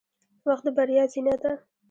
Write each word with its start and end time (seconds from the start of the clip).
•وخت 0.47 0.63
د 0.65 0.67
بریا 0.77 1.03
زینه 1.13 1.35
ده. 1.43 1.53